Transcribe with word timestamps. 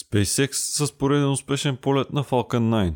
SpaceX 0.00 0.52
с 0.52 0.98
пореден 0.98 1.30
успешен 1.30 1.76
полет 1.76 2.12
на 2.12 2.24
Falcon 2.24 2.90
9. 2.90 2.94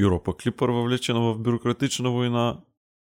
Европа 0.00 0.36
Клипър 0.36 0.68
въвлечена 0.68 1.20
в 1.20 1.38
бюрократична 1.38 2.10
война, 2.10 2.60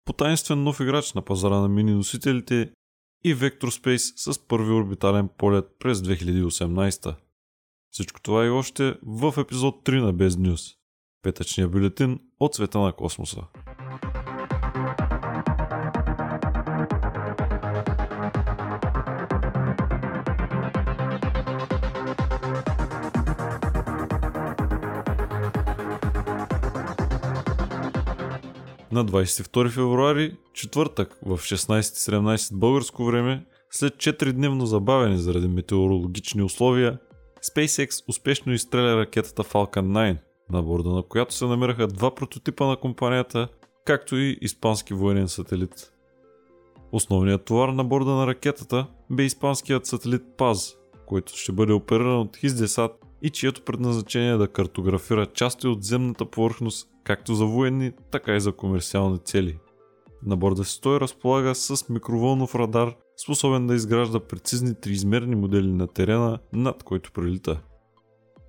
потайнствен 0.05 0.63
нов 0.63 0.79
играч 0.79 1.13
на 1.13 1.21
пазара 1.21 1.55
на 1.55 1.67
мини 1.67 1.93
носителите 1.93 2.71
и 3.23 3.36
Vector 3.36 3.81
Space 3.81 4.31
с 4.31 4.47
първи 4.47 4.71
орбитален 4.71 5.29
полет 5.38 5.65
през 5.79 5.99
2018. 5.99 7.15
Всичко 7.91 8.21
това 8.21 8.46
и 8.46 8.49
още 8.49 8.96
в 9.04 9.34
епизод 9.38 9.86
3 9.86 10.02
на 10.02 10.13
Без 10.13 10.36
News. 10.36 10.76
Петъчния 11.22 11.68
бюлетин 11.68 12.20
от 12.40 12.56
света 12.56 12.79
на 12.79 12.94
космоса. 12.94 13.42
На 28.91 29.05
22 29.05 29.70
февруари, 29.70 30.38
четвъртък 30.53 31.17
в 31.25 31.38
16.17 31.38 32.55
българско 32.55 33.05
време, 33.05 33.45
след 33.71 33.94
4-дневно 33.94 34.63
забавяне 34.63 35.17
заради 35.17 35.48
метеорологични 35.48 36.44
условия, 36.44 36.99
SpaceX 37.44 38.03
успешно 38.09 38.53
изстреля 38.53 38.98
ракетата 38.98 39.44
Falcon 39.44 40.13
9, 40.13 40.17
на 40.52 40.63
борда 40.63 40.89
на 40.89 41.03
която 41.03 41.34
се 41.34 41.45
намираха 41.45 41.88
два 41.88 42.16
прототипа 42.16 42.66
на 42.66 42.77
компанията, 42.77 43.48
както 43.85 44.16
и 44.17 44.38
испански 44.41 44.94
военен 44.94 45.27
сателит. 45.27 45.91
Основният 46.91 47.45
товар 47.45 47.70
на 47.70 47.83
борда 47.83 48.11
на 48.11 48.27
ракетата 48.27 48.88
бе 49.09 49.23
испанският 49.23 49.86
сателит 49.86 50.23
Paz, 50.38 50.75
който 51.05 51.38
ще 51.38 51.52
бъде 51.52 51.73
опериран 51.73 52.20
от 52.20 52.38
Хиздесат 52.38 52.91
и 53.22 53.30
чието 53.30 53.61
предназначение 53.61 54.31
е 54.31 54.38
да 54.38 54.47
картографира 54.47 55.25
части 55.25 55.67
от 55.67 55.83
земната 55.83 56.25
повърхност 56.25 56.89
както 57.06 57.36
за 57.36 57.45
военни, 57.45 57.92
така 58.11 58.36
и 58.36 58.39
за 58.39 58.52
комерциални 58.52 59.20
цели. 59.20 59.59
На 60.25 60.38
борда 60.38 60.64
си 60.66 60.81
той 60.81 61.00
разполага 61.00 61.56
с 61.56 61.89
микровълнов 61.89 62.56
радар, 62.56 62.95
способен 63.23 63.67
да 63.67 63.75
изгражда 63.75 64.20
прецизни 64.20 64.75
триизмерни 64.81 65.36
модели 65.36 65.72
на 65.72 65.88
терена, 65.88 66.39
над 66.53 66.83
който 66.83 67.11
прилита. 67.11 67.61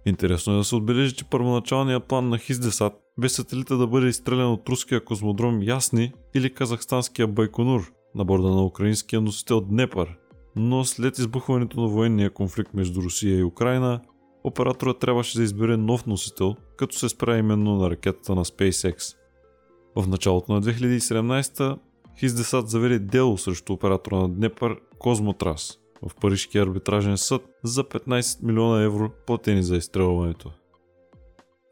Интересно 0.07 0.53
е 0.53 0.57
да 0.57 0.65
се 0.65 0.77
отбележи, 0.77 1.15
че 1.15 1.25
първоначалният 1.25 2.05
план 2.05 2.29
на 2.29 2.39
Хиздесат 2.39 2.93
бе 3.19 3.29
сателита 3.29 3.77
да 3.77 3.87
бъде 3.87 4.09
изстрелян 4.09 4.53
от 4.53 4.69
руския 4.69 5.05
космодром 5.05 5.62
Ясни 5.62 6.12
или 6.34 6.55
казахстанския 6.55 7.27
Байконур 7.27 7.93
на 8.15 8.25
борда 8.25 8.49
на 8.49 8.65
украинския 8.65 9.21
носител 9.21 9.61
Днепър, 9.61 10.19
но 10.57 10.84
след 10.84 11.19
избухването 11.19 11.81
на 11.81 11.89
военния 11.89 12.31
конфликт 12.31 12.75
между 12.75 13.03
Русия 13.03 13.39
и 13.39 13.45
Украина, 13.45 14.01
операторът 14.47 14.99
трябваше 14.99 15.39
да 15.39 15.45
избере 15.45 15.77
нов 15.77 16.07
носител, 16.07 16.57
като 16.77 16.97
се 16.97 17.09
спря 17.09 17.39
именно 17.39 17.77
на 17.77 17.91
ракетата 17.91 18.35
на 18.35 18.45
SpaceX. 18.45 19.17
В 19.97 20.09
началото 20.09 20.53
на 20.53 20.63
2017 20.63 21.79
Хиздесат 22.19 22.69
заведе 22.69 22.99
дело 22.99 23.39
срещу 23.39 23.73
оператора 23.73 24.17
на 24.17 24.29
Днепър 24.29 24.77
Козмотрас 24.99 25.79
в 26.09 26.15
Парижкия 26.21 26.63
арбитражен 26.63 27.19
съд 27.19 27.43
за 27.65 27.85
15 27.85 28.43
милиона 28.43 28.83
евро 28.83 29.11
платени 29.27 29.63
за 29.63 29.77
изстрелването. 29.77 30.51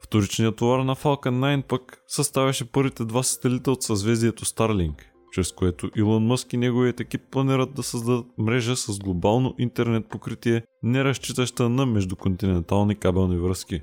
Вторичният 0.05 0.57
товар 0.57 0.79
на 0.79 0.97
Falcon 0.97 1.61
9 1.61 1.67
пък 1.67 2.03
съставяше 2.07 2.73
първите 2.73 3.05
два 3.05 3.23
сателита 3.23 3.71
от 3.71 3.83
съзвездието 3.83 4.45
Starlink– 4.45 5.03
чрез 5.35 5.53
което 5.53 5.91
Илон 5.97 6.27
Мъск 6.27 6.53
и 6.53 6.57
неговият 6.57 7.01
екип 7.01 7.23
планират 7.31 7.75
да 7.75 7.83
създадат 7.83 8.27
мрежа 8.39 8.77
с 8.77 8.99
глобално 8.99 9.55
интернет 9.59 10.07
покритие, 10.07 10.63
не 10.83 11.05
разчитаща 11.05 11.69
на 11.69 11.87
междуконтинентални 11.87 12.97
кабелни 12.97 13.39
връзки. 13.39 13.83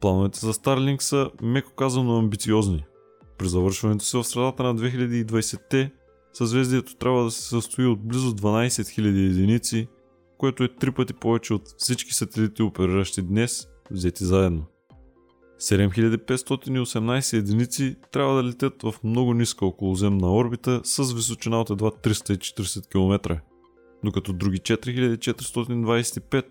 Плановете 0.00 0.38
за 0.38 0.54
Starlink 0.54 1.02
са, 1.02 1.30
меко 1.42 1.72
казано, 1.72 2.18
амбициозни. 2.18 2.84
При 3.38 3.48
завършването 3.48 4.04
си 4.04 4.16
в 4.16 4.24
средата 4.24 4.62
на 4.62 4.76
2020-те, 4.76 5.92
съзвездието 6.32 6.96
трябва 6.96 7.24
да 7.24 7.30
се 7.30 7.42
състои 7.42 7.86
от 7.86 8.08
близо 8.08 8.32
12 8.32 8.66
000 8.66 9.30
единици, 9.30 9.88
което 10.38 10.64
е 10.64 10.68
три 10.68 10.90
пъти 10.90 11.14
повече 11.14 11.54
от 11.54 11.62
всички 11.78 12.14
сателити 12.14 12.62
опериращи 12.62 13.22
днес, 13.22 13.68
взети 13.90 14.24
заедно. 14.24 14.64
7518 15.58 17.38
единици 17.38 17.96
трябва 18.12 18.34
да 18.34 18.44
летят 18.44 18.82
в 18.82 18.94
много 19.04 19.34
ниска 19.34 19.66
околоземна 19.66 20.36
орбита 20.36 20.80
с 20.84 21.12
височина 21.12 21.60
от 21.60 21.70
едва 21.70 21.90
340 21.90 22.88
км, 22.88 23.40
докато 24.04 24.32
други 24.32 24.58
4425 24.58 26.44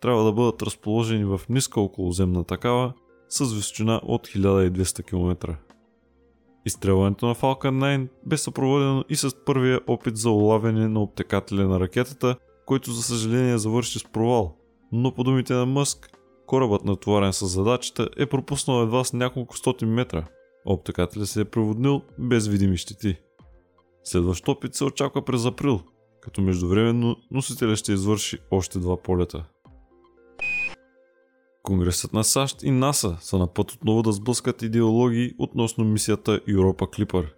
трябва 0.00 0.24
да 0.24 0.32
бъдат 0.32 0.62
разположени 0.62 1.24
в 1.24 1.40
ниска 1.48 1.80
околоземна 1.80 2.44
такава 2.44 2.92
с 3.28 3.54
височина 3.54 4.00
от 4.04 4.28
1200 4.28 5.04
км. 5.04 5.56
Изстрелването 6.66 7.26
на 7.26 7.34
Falcon 7.34 7.98
9 7.98 8.08
бе 8.26 8.36
съпроводено 8.36 9.04
и 9.08 9.16
с 9.16 9.44
първия 9.44 9.80
опит 9.86 10.16
за 10.16 10.30
улавяне 10.30 10.88
на 10.88 11.02
обтекателя 11.02 11.68
на 11.68 11.80
ракетата, 11.80 12.36
който 12.66 12.92
за 12.92 13.02
съжаление 13.02 13.58
завърши 13.58 13.98
с 13.98 14.04
провал. 14.04 14.56
Но 14.92 15.14
по 15.14 15.24
думите 15.24 15.52
на 15.52 15.66
Мъск, 15.66 16.10
Корабът 16.52 16.84
натоварен 16.84 17.32
с 17.32 17.46
задачата 17.46 18.08
е 18.16 18.26
пропуснал 18.26 18.82
едва 18.82 19.04
с 19.04 19.12
няколко 19.12 19.56
стоти 19.56 19.86
метра. 19.86 20.24
Обтекателя 20.66 21.26
се 21.26 21.40
е 21.40 21.44
проводнил 21.44 22.02
без 22.18 22.48
видими 22.48 22.76
щети. 22.76 23.16
Следващ 24.04 24.48
опит 24.48 24.74
се 24.74 24.84
очаква 24.84 25.24
през 25.24 25.44
април, 25.44 25.80
като 26.20 26.40
междувременно 26.40 27.16
носителя 27.30 27.76
ще 27.76 27.92
извърши 27.92 28.38
още 28.50 28.78
два 28.78 29.02
полета. 29.02 29.44
Конгресът 31.62 32.12
на 32.12 32.24
САЩ 32.24 32.62
и 32.62 32.70
НАСА 32.70 33.16
са 33.20 33.38
на 33.38 33.46
път 33.46 33.72
отново 33.72 34.02
да 34.02 34.12
сблъскат 34.12 34.62
идеологии 34.62 35.34
относно 35.38 35.84
мисията 35.84 36.40
Европа 36.48 36.86
Клипър. 36.86 37.34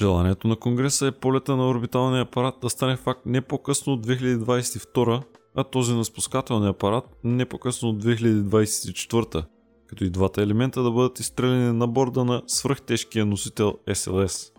Желанието 0.00 0.48
на 0.48 0.56
Конгреса 0.56 1.06
е 1.06 1.12
полета 1.12 1.56
на 1.56 1.68
орбиталния 1.68 2.22
апарат 2.22 2.54
да 2.62 2.70
стане 2.70 2.96
факт 2.96 3.26
не 3.26 3.40
по-късно 3.40 3.92
от 3.92 4.06
2022, 4.06 5.22
а 5.54 5.64
този 5.64 5.94
на 5.94 6.04
спускателния 6.04 6.70
апарат 6.70 7.04
не 7.24 7.46
по-късно 7.46 7.88
от 7.88 8.04
2024, 8.04 9.44
като 9.86 10.04
и 10.04 10.10
двата 10.10 10.42
елемента 10.42 10.82
да 10.82 10.90
бъдат 10.90 11.20
изстреляни 11.20 11.72
на 11.72 11.86
борда 11.88 12.24
на 12.24 12.42
свръхтежкия 12.46 13.26
носител 13.26 13.74
SLS. 13.88 14.52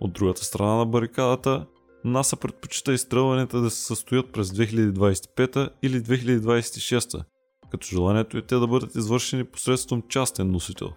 От 0.00 0.12
другата 0.12 0.44
страна 0.44 0.74
на 0.74 0.86
барикадата, 0.86 1.66
НАСА 2.04 2.36
предпочита 2.36 2.92
изстрелванията 2.92 3.60
да 3.60 3.70
се 3.70 3.82
състоят 3.82 4.32
през 4.32 4.48
2025 4.48 5.70
или 5.82 6.00
2026, 6.00 7.24
като 7.70 7.86
желанието 7.86 8.38
е 8.38 8.42
те 8.42 8.54
да 8.54 8.66
бъдат 8.66 8.94
извършени 8.94 9.44
посредством 9.44 10.02
частен 10.08 10.50
носител. 10.50 10.88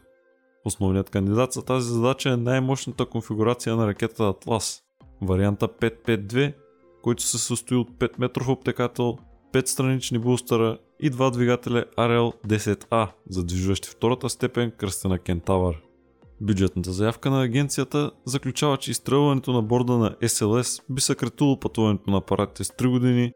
Основният 0.66 1.09
кандидат 1.09 1.53
за 1.53 1.66
тази 1.66 1.89
задача 1.89 2.29
е 2.29 2.37
най-мощната 2.37 3.05
конфигурация 3.05 3.75
на 3.75 3.87
ракетата 3.87 4.23
Atlas, 4.23 4.81
варианта 5.21 5.67
552 5.67 6.53
който 7.07 7.23
се 7.23 7.38
състои 7.38 7.78
от 7.78 7.90
5 7.90 8.09
метров 8.19 8.50
обтекател, 8.50 9.18
5 9.53 9.66
странични 9.66 10.19
бустера 10.19 10.78
и 11.00 11.09
два 11.09 11.29
двигателя 11.29 11.85
RL-10A, 11.97 13.07
задвижващи 13.29 13.90
втората 13.90 14.29
степен 14.29 14.72
кръста 14.72 15.07
на 15.07 15.19
Кентавър. 15.19 15.81
Бюджетната 16.41 16.91
заявка 16.91 17.29
на 17.29 17.44
агенцията 17.44 18.12
заключава, 18.25 18.78
че 18.78 18.91
изстрелването 18.91 19.53
на 19.53 19.62
борда 19.62 19.97
на 19.97 20.12
SLS 20.12 20.84
би 20.90 21.01
съкратило 21.01 21.59
пътуването 21.59 22.12
на 22.12 22.17
апаратите 22.17 22.63
с 22.63 22.69
3 22.69 22.90
години, 22.90 23.31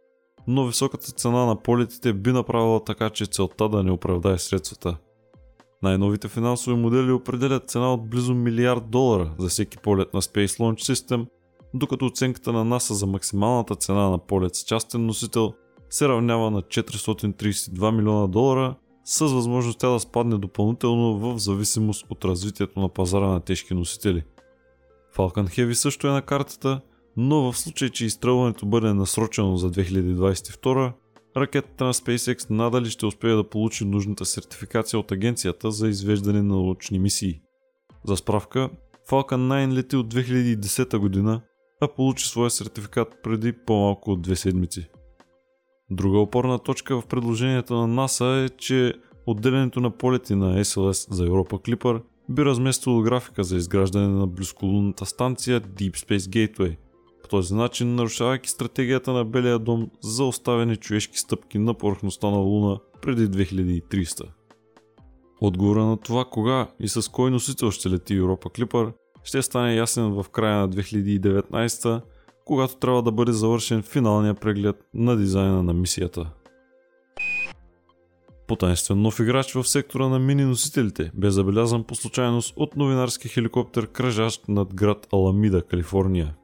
но 0.47 0.67
високата 0.67 1.11
цена 1.11 1.45
на 1.45 1.61
полетите 1.61 2.13
би 2.13 2.31
направила 2.31 2.83
така, 2.83 3.09
че 3.09 3.25
целта 3.25 3.69
да 3.69 3.83
не 3.83 3.91
оправдае 3.91 4.37
средствата. 4.37 4.97
Най-новите 5.83 6.27
финансови 6.27 6.75
модели 6.75 7.11
определят 7.11 7.69
цена 7.69 7.93
от 7.93 8.09
близо 8.09 8.33
милиард 8.33 8.89
долара 8.89 9.33
за 9.39 9.47
всеки 9.47 9.77
полет 9.77 10.13
на 10.13 10.21
Space 10.21 10.59
Launch 10.59 10.93
System– 10.93 11.25
докато 11.73 12.05
оценката 12.05 12.53
на 12.53 12.65
НАСА 12.65 12.93
за 12.93 13.07
максималната 13.07 13.75
цена 13.75 14.09
на 14.09 14.17
полет 14.17 14.55
с 14.55 14.63
частен 14.63 15.05
носител 15.05 15.53
се 15.89 16.07
равнява 16.07 16.51
на 16.51 16.61
432 16.61 17.95
милиона 17.95 18.27
долара 18.27 18.75
с 19.05 19.19
възможност 19.19 19.79
тя 19.79 19.89
да 19.89 19.99
спадне 19.99 20.37
допълнително 20.37 21.19
в 21.19 21.39
зависимост 21.39 22.05
от 22.09 22.25
развитието 22.25 22.79
на 22.79 22.89
пазара 22.89 23.27
на 23.27 23.39
тежки 23.39 23.73
носители. 23.73 24.23
Falcon 25.15 25.47
Heavy 25.47 25.73
също 25.73 26.07
е 26.07 26.11
на 26.11 26.21
картата, 26.21 26.81
но 27.17 27.51
в 27.51 27.57
случай, 27.57 27.89
че 27.89 28.05
изстрелването 28.05 28.65
бъде 28.65 28.93
насрочено 28.93 29.57
за 29.57 29.71
2022, 29.71 30.93
ракетата 31.37 31.83
на 31.83 31.93
SpaceX 31.93 32.49
надали 32.49 32.89
ще 32.89 33.05
успее 33.05 33.31
да 33.31 33.49
получи 33.49 33.85
нужната 33.85 34.25
сертификация 34.25 34.99
от 34.99 35.11
агенцията 35.11 35.71
за 35.71 35.87
извеждане 35.87 36.41
на 36.41 36.55
научни 36.55 36.99
мисии. 36.99 37.41
За 38.05 38.17
справка, 38.17 38.69
Falcon 39.09 39.67
9 39.67 39.73
лети 39.73 39.95
от 39.95 40.13
2010 40.13 40.97
година 40.97 41.41
а 41.81 41.87
получи 41.87 42.27
своя 42.27 42.49
сертификат 42.49 43.19
преди 43.23 43.53
по-малко 43.53 44.11
от 44.11 44.21
две 44.21 44.35
седмици. 44.35 44.89
Друга 45.89 46.17
опорна 46.17 46.59
точка 46.59 47.01
в 47.01 47.07
предложението 47.07 47.73
на 47.73 47.87
НАСА 47.87 48.25
е, 48.25 48.49
че 48.49 48.93
отделянето 49.25 49.79
на 49.79 49.91
полети 49.91 50.35
на 50.35 50.59
SLS 50.59 51.13
за 51.13 51.25
Европа 51.25 51.59
Клипър 51.59 52.01
би 52.29 52.45
разместило 52.45 53.01
графика 53.01 53.43
за 53.43 53.57
изграждане 53.57 54.07
на 54.07 54.27
близколунната 54.27 55.05
станция 55.05 55.61
Deep 55.61 55.91
Space 55.91 56.17
Gateway, 56.17 56.77
този 57.31 57.55
начин 57.55 57.95
нарушавайки 57.95 58.49
стратегията 58.49 59.13
на 59.13 59.25
Белия 59.25 59.59
дом 59.59 59.89
за 60.01 60.23
оставени 60.25 60.75
човешки 60.75 61.17
стъпки 61.17 61.59
на 61.59 61.73
повърхността 61.73 62.29
на 62.29 62.37
Луна 62.37 62.79
преди 63.01 63.27
2300. 63.27 64.23
Отговора 65.41 65.85
на 65.85 65.97
това 65.97 66.25
кога 66.25 66.67
и 66.79 66.87
с 66.87 67.11
кой 67.11 67.31
носител 67.31 67.71
ще 67.71 67.89
лети 67.89 68.15
Европа 68.15 68.49
Клипър 68.49 68.93
ще 69.23 69.41
стане 69.41 69.75
ясен 69.75 70.11
в 70.11 70.25
края 70.29 70.57
на 70.57 70.69
2019, 70.69 72.01
когато 72.45 72.75
трябва 72.75 73.03
да 73.03 73.11
бъде 73.11 73.31
завършен 73.31 73.81
финалния 73.81 74.33
преглед 74.33 74.75
на 74.93 75.17
дизайна 75.17 75.63
на 75.63 75.73
мисията. 75.73 76.31
Потенствен 78.47 79.01
нов 79.01 79.19
играч 79.19 79.53
в 79.53 79.63
сектора 79.63 80.07
на 80.07 80.19
мини 80.19 80.45
носителите 80.45 81.11
бе 81.13 81.29
забелязан 81.29 81.83
по 81.83 81.95
случайност 81.95 82.53
от 82.55 82.75
новинарски 82.75 83.27
хеликоптер 83.27 83.87
кръжащ 83.87 84.47
над 84.47 84.73
град 84.73 85.07
Аламида, 85.13 85.61
Калифорния. 85.61 86.35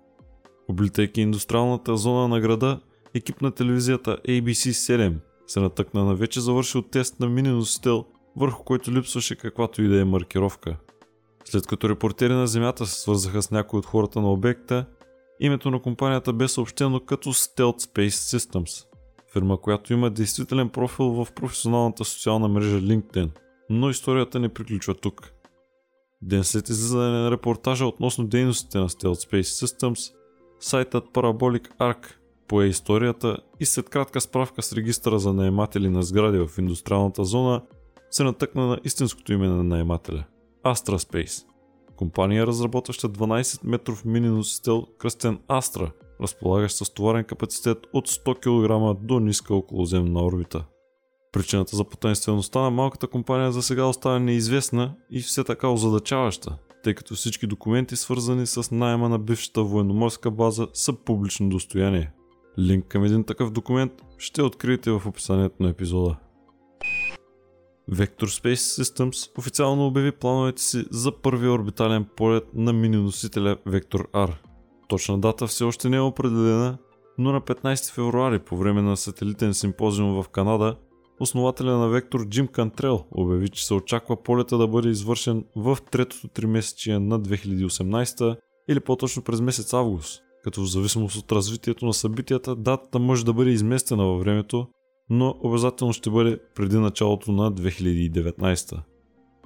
Облитайки 0.70 1.22
индустриалната 1.22 1.98
зона 1.98 2.28
на 2.28 2.40
града, 2.40 2.80
екип 3.14 3.42
на 3.42 3.52
телевизията 3.52 4.18
ABC7 4.28 5.14
се 5.48 5.60
натъкна 5.60 6.06
на 6.06 6.16
вече 6.16 6.42
завършил 6.42 6.82
тест 6.82 7.20
на 7.20 7.30
мини 7.30 7.50
носител, 7.50 8.06
върху 8.36 8.64
който 8.64 8.92
липсваше 8.92 9.36
каквато 9.36 9.84
и 9.84 9.88
да 9.88 10.02
е 10.02 10.04
маркировка. 10.04 10.78
След 11.52 11.68
като 11.68 11.90
репортери 11.90 12.34
на 12.34 12.48
Земята 12.48 12.86
се 12.86 13.00
свързаха 13.00 13.42
с 13.42 13.52
някои 13.52 13.80
от 13.80 13.86
хората 13.86 14.22
на 14.22 14.32
обекта, 14.32 14.86
името 15.40 15.72
на 15.72 15.82
компанията 15.82 16.34
бе 16.34 16.48
съобщено 16.48 17.00
като 17.00 17.34
Stealth 17.34 17.80
Space 17.80 18.38
Systems– 18.38 18.86
фирма, 19.34 19.62
която 19.62 19.94
има 19.94 20.10
действителен 20.10 20.70
профил 20.70 21.06
в 21.06 21.28
професионалната 21.36 22.06
социална 22.06 22.48
мрежа 22.48 22.80
LinkedIn. 22.82 23.30
Но 23.70 23.90
историята 23.90 24.40
не 24.40 24.50
приключва 24.50 24.94
тук. 24.94 25.34
Ден 26.22 26.44
след 26.44 26.70
излизане 26.70 27.10
на 27.10 27.32
репортажа 27.32 27.86
относно 27.86 28.28
дейностите 28.28 28.78
на 28.78 28.90
Stealth 28.90 29.32
Space 29.32 29.66
Systems, 29.66 30.14
сайтът 30.60 31.06
Parabolic 31.06 31.78
Arc 31.78 32.08
пое 32.48 32.66
историята 32.66 33.38
и 33.60 33.66
след 33.66 33.90
кратка 33.90 34.22
справка 34.22 34.64
с 34.64 34.74
регистъра 34.74 35.20
за 35.20 35.34
наематели 35.34 35.90
на 35.90 36.04
сгради 36.04 36.38
в 36.38 36.50
индустриалната 36.58 37.26
зона 37.26 37.62
се 38.12 38.24
натъкна 38.24 38.68
на 38.68 38.80
истинското 38.84 39.34
име 39.34 39.48
на 39.48 39.64
наемателя– 39.64 40.24
Astra 40.66 40.98
Space. 40.98 41.46
Компания 41.96 42.48
разработваща 42.48 43.10
12 43.10 43.60
метров 43.64 44.06
мини 44.06 44.30
носител 44.30 44.86
кръстен 44.98 45.40
Astra– 45.50 45.92
разполагащ 46.22 46.76
с 46.76 46.94
товарен 46.94 47.24
капацитет 47.24 47.78
от 47.94 48.10
100 48.10 48.96
кг 48.96 49.00
до 49.08 49.20
ниска 49.20 49.56
околоземна 49.56 50.26
орбита. 50.26 50.66
Причината 51.32 51.76
за 51.76 51.84
потенциалността 51.84 52.62
на 52.62 52.70
малката 52.70 53.08
компания 53.08 53.52
за 53.52 53.62
сега 53.62 53.86
остава 53.86 54.20
неизвестна 54.20 54.96
и 55.12 55.22
все 55.22 55.44
така 55.44 55.68
озадачаваща, 55.68 56.58
тъй 56.84 56.94
като 56.94 57.16
всички 57.16 57.48
документи 57.48 57.96
свързани 57.96 58.48
с 58.48 58.72
найема 58.72 59.10
на 59.10 59.20
бившата 59.20 59.64
военноморска 59.64 60.32
база 60.32 60.68
са 60.74 60.94
публично 60.94 61.50
достояние. 61.50 62.12
Линк 62.60 62.86
към 62.86 63.04
един 63.04 63.24
такъв 63.24 63.52
документ 63.52 63.92
ще 64.18 64.42
откриете 64.42 64.92
в 64.92 65.02
описанието 65.06 65.64
на 65.64 65.70
епизода. 65.70 66.18
Vector 67.92 68.42
Space 68.42 68.84
Systems 68.84 69.38
официално 69.38 69.88
обяви 69.88 70.12
плановете 70.12 70.62
си 70.62 70.86
за 70.92 71.12
първия 71.12 71.52
орбитален 71.52 72.06
полет 72.16 72.44
на 72.54 72.74
мини 72.74 72.98
носителя 72.98 73.58
Vector 73.68 74.12
R– 74.12 74.34
Точна 74.88 75.20
дата 75.20 75.48
все 75.48 75.64
още 75.64 75.90
не 75.90 75.98
е 75.98 76.02
определена, 76.02 76.78
но 77.18 77.32
на 77.32 77.42
15 77.42 77.94
февруари 77.94 78.40
по 78.40 78.58
време 78.58 78.82
на 78.82 78.98
сателитен 78.98 79.54
симпозиум 79.54 80.24
в 80.24 80.30
Канада, 80.30 80.76
основателя 81.20 81.78
на 81.78 81.90
Вектор 81.90 82.28
Джим 82.28 82.48
Кантрел 82.48 83.04
обяви, 83.12 83.50
че 83.50 83.66
се 83.66 83.74
очаква 83.74 84.24
полета 84.24 84.58
да 84.58 84.68
бъде 84.68 84.90
извършен 84.90 85.46
в 85.56 85.78
третото 85.92 86.28
три 86.28 86.48
месечие 86.48 87.00
на 87.00 87.20
2018 87.20 88.38
или 88.70 88.80
по-точно 88.80 89.24
през 89.24 89.42
месец 89.42 89.74
август, 89.74 90.22
като 90.44 90.62
в 90.62 90.72
зависимост 90.72 91.16
от 91.16 91.32
развитието 91.32 91.86
на 91.86 91.94
събитията 91.94 92.56
датата 92.56 93.00
може 93.00 93.26
да 93.26 93.34
бъде 93.34 93.50
изместена 93.50 94.06
във 94.06 94.20
времето, 94.20 94.68
но 95.10 95.36
обязателно 95.40 95.94
ще 95.94 96.10
бъде 96.10 96.40
преди 96.56 96.78
началото 96.78 97.32
на 97.32 97.52
2019. 97.52 98.80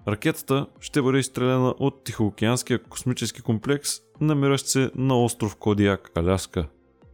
Ракетата 0.07 0.65
ще 0.79 1.01
бъде 1.01 1.19
изстреляна 1.19 1.75
от 1.79 2.03
Тихоокеанския 2.03 2.83
космически 2.83 3.41
комплекс, 3.41 3.89
намиращ 4.21 4.67
се 4.67 4.91
на 4.95 5.23
остров 5.23 5.55
Кодиак, 5.55 6.11
Аляска. 6.15 6.67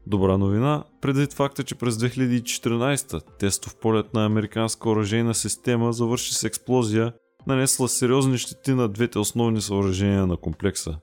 Добра 0.08 0.38
новина, 0.38 0.84
предвид 1.02 1.34
факта, 1.34 1.64
че 1.64 1.76
през 1.76 1.96
2014 1.96 3.38
тестов 3.40 3.76
полет 3.76 4.14
на 4.14 4.26
американска 4.26 4.90
оръжейна 4.90 5.34
система 5.34 5.94
завърши 5.94 6.34
с 6.34 6.44
експлозия, 6.44 7.14
нанесла 7.48 7.90
сериозни 7.90 8.38
щети 8.38 8.74
на 8.74 8.88
двете 8.88 9.20
основни 9.20 9.62
съоръжения 9.62 10.28
на 10.28 10.38
комплекса. 10.38 11.00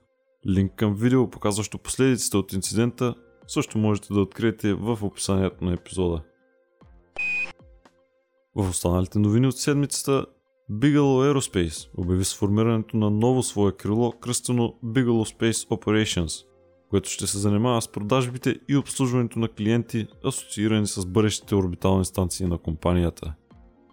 Линк 0.47 0.71
към 0.75 0.95
видео, 0.95 1.29
показващо 1.29 1.77
последиците 1.77 2.37
от 2.37 2.53
инцидента, 2.53 3.15
също 3.47 3.77
можете 3.77 4.13
да 4.13 4.21
откриете 4.21 4.73
в 4.73 4.99
описанието 5.01 5.65
на 5.65 5.73
епизода. 5.73 6.21
В 8.55 8.69
останалите 8.69 9.19
новини 9.19 9.47
от 9.47 9.57
седмицата 9.57 10.25
Bigelow 10.71 11.33
Aerospace 11.33 11.89
обяви 11.97 12.25
сформирането 12.25 12.97
на 12.97 13.09
ново 13.09 13.43
свое 13.43 13.71
крило, 13.71 14.11
кръстено 14.11 14.73
Bigelow 14.85 15.37
Space 15.37 15.69
Operations, 15.69 16.45
което 16.89 17.09
ще 17.09 17.27
се 17.27 17.37
занимава 17.37 17.81
с 17.81 17.91
продажбите 17.91 18.55
и 18.69 18.77
обслужването 18.77 19.39
на 19.39 19.47
клиенти, 19.47 20.07
асоциирани 20.25 20.87
с 20.87 21.05
бъдещите 21.05 21.55
орбитални 21.55 22.05
станции 22.05 22.45
на 22.45 22.57
компанията. 22.57 23.33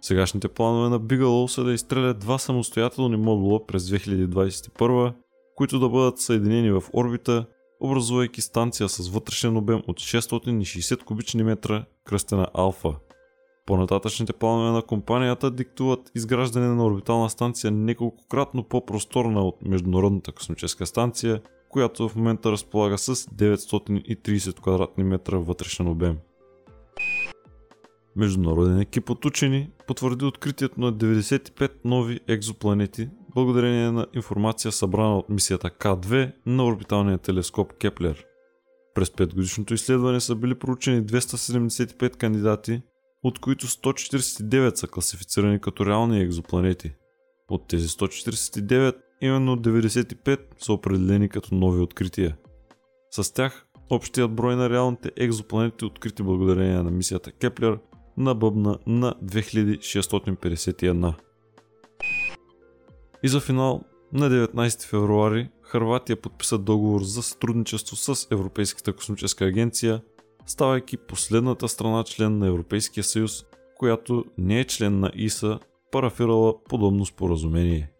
Сегашните 0.01 0.47
планове 0.47 0.89
на 0.89 0.99
Bigelow 0.99 1.47
са 1.47 1.63
да 1.63 1.73
изстрелят 1.73 2.19
два 2.19 2.37
самостоятелни 2.37 3.17
модула 3.17 3.65
през 3.67 3.83
2021, 3.83 5.13
които 5.55 5.79
да 5.79 5.89
бъдат 5.89 6.19
съединени 6.19 6.71
в 6.71 6.83
орбита, 6.93 7.45
образувайки 7.79 8.41
станция 8.41 8.89
с 8.89 9.09
вътрешен 9.09 9.57
обем 9.57 9.81
от 9.87 9.99
660 9.99 11.03
кубични 11.03 11.43
метра, 11.43 11.85
кръстена 12.05 12.47
Алфа– 12.53 12.95
по-нататъчните 13.65 14.33
планове 14.33 14.71
на 14.71 14.81
компанията 14.81 15.51
диктуват 15.51 16.11
изграждане 16.15 16.67
на 16.67 16.85
орбитална 16.85 17.29
станция 17.29 17.71
неколкократно 17.71 18.63
по-просторна 18.63 19.41
от 19.41 19.55
Международната 19.65 20.31
космическа 20.31 20.85
станция, 20.85 21.41
която 21.69 22.09
в 22.09 22.15
момента 22.15 22.51
разполага 22.51 22.97
с 22.97 23.15
930 23.15 24.59
квадратни 24.59 25.03
метра 25.03 25.37
вътрешен 25.37 25.87
обем. 25.87 26.17
Международен 28.15 28.79
екип 28.79 29.09
от 29.09 29.25
учени 29.25 29.69
потвърди 29.87 30.25
откритието 30.25 30.81
на 30.81 30.93
95 30.93 31.71
нови 31.85 32.19
екзопланети 32.27 33.09
благодарение 33.35 33.91
на 33.91 34.07
информация 34.13 34.71
събрана 34.71 35.17
от 35.17 35.29
мисията 35.29 35.69
К2 35.69 36.31
на 36.45 36.65
орбиталния 36.65 37.17
телескоп 37.17 37.73
Кеплер. 37.73 38.25
През 38.95 39.09
5 39.09 39.35
годишното 39.35 39.73
изследване 39.73 40.19
са 40.19 40.35
били 40.35 40.55
проучени 40.55 41.03
275 41.03 42.17
кандидати, 42.17 42.81
от 43.23 43.39
които 43.39 43.67
149 43.67 44.75
са 44.75 44.87
класифицирани 44.87 45.59
като 45.59 45.85
реални 45.85 46.21
екзопланети. 46.21 46.91
От 47.49 47.67
тези 47.67 47.87
149, 47.87 48.95
именно 49.21 49.57
95 49.57 50.39
са 50.59 50.73
определени 50.73 51.29
като 51.29 51.55
нови 51.55 51.81
открития. 51.81 52.37
С 53.11 53.33
тях, 53.33 53.65
общият 53.89 54.35
брой 54.35 54.55
на 54.55 54.69
реалните 54.69 55.11
екзопланети, 55.17 55.85
открити 55.85 56.23
благодарение 56.23 56.83
на 56.83 56.91
мисията 56.91 57.31
Кеплер, 57.31 57.79
набъбна 58.17 58.77
на 58.87 59.15
2651. 59.23 61.13
И 63.23 63.27
за 63.27 63.39
финал, 63.39 63.83
на 64.13 64.29
19 64.29 64.87
февруари 64.87 65.49
Харватия 65.61 66.15
подписа 66.15 66.57
договор 66.57 67.03
за 67.03 67.23
сътрудничество 67.23 67.95
с 67.95 68.27
Европейската 68.31 68.93
космическа 68.93 69.45
агенция 69.45 70.01
ставайки 70.45 70.97
последната 70.97 71.67
страна 71.67 72.03
член 72.03 72.37
на 72.37 72.47
Европейския 72.47 73.03
съюз, 73.03 73.45
която 73.77 74.25
не 74.37 74.59
е 74.59 74.65
член 74.65 74.99
на 74.99 75.11
ИСА, 75.15 75.59
парафирала 75.91 76.63
подобно 76.63 77.05
споразумение. 77.05 77.91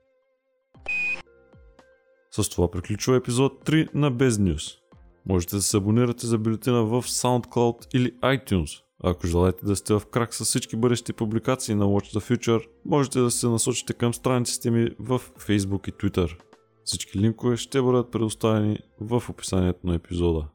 С 2.31 2.49
това 2.49 2.71
приключва 2.71 3.15
епизод 3.15 3.65
3 3.65 3.89
на 3.93 4.11
Bez 4.11 4.29
News. 4.29 4.77
Можете 5.25 5.55
да 5.55 5.61
се 5.61 5.77
абонирате 5.77 6.27
за 6.27 6.37
бюлетина 6.37 6.83
в 6.83 7.03
SoundCloud 7.03 7.95
или 7.95 8.11
iTunes. 8.11 8.83
Ако 9.03 9.27
желаете 9.27 9.65
да 9.65 9.75
сте 9.75 9.93
в 9.93 10.01
крак 10.11 10.33
с 10.33 10.45
всички 10.45 10.75
бъдещи 10.75 11.13
публикации 11.13 11.75
на 11.75 11.85
Watch 11.85 12.19
the 12.19 12.37
Future, 12.37 12.67
можете 12.85 13.19
да 13.19 13.31
се 13.31 13.47
насочите 13.47 13.93
към 13.93 14.13
страниците 14.13 14.71
ми 14.71 14.89
в 14.99 15.19
Facebook 15.19 15.89
и 15.89 15.93
Twitter. 15.93 16.37
Всички 16.85 17.19
линкове 17.19 17.57
ще 17.57 17.81
бъдат 17.81 18.11
предоставени 18.11 18.79
в 19.01 19.23
описанието 19.29 19.87
на 19.87 19.95
епизода. 19.95 20.47